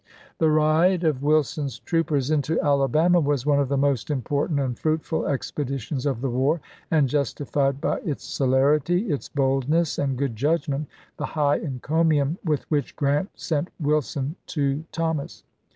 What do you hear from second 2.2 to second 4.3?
into Alabama was one of the most